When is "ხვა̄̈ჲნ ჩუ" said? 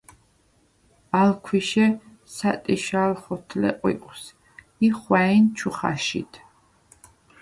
4.99-5.69